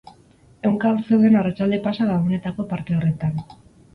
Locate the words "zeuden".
1.09-1.37